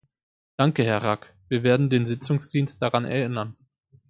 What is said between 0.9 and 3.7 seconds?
Rack, wir werden den Sitzungsdienst daran erinnern.